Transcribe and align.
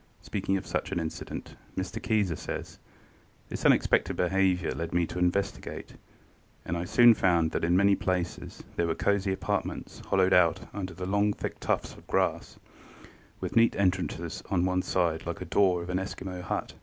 Speaking 0.23 0.57
of 0.57 0.65
such 0.65 0.91
an 0.91 0.99
incident, 0.99 1.55
Mr. 1.77 2.01
Keyser 2.01 2.35
says: 2.35 2.79
"This 3.49 3.67
unexpected 3.67 4.15
behavior 4.15 4.71
led 4.71 4.93
me 4.95 5.05
to 5.05 5.19
investigate, 5.19 5.93
and 6.65 6.75
I 6.75 6.85
soon 6.85 7.13
found 7.13 7.51
that 7.51 7.63
in 7.63 7.77
many 7.77 7.93
places 7.93 8.63
there 8.77 8.87
were 8.87 8.95
cozy 8.95 9.31
apartments 9.31 9.99
hollowed 10.07 10.33
out 10.33 10.61
under 10.73 10.95
the 10.95 11.05
long 11.05 11.33
thick 11.33 11.59
tufts 11.59 11.93
of 11.93 12.07
grass, 12.07 12.57
with 13.39 13.55
neat 13.55 13.75
entrances 13.75 14.41
at 14.49 14.59
one 14.63 14.81
side 14.81 15.27
like 15.27 15.37
the 15.37 15.45
door 15.45 15.83
of 15.83 15.89
an 15.91 15.99
Eskimo 15.99 16.41
hut. 16.41 16.73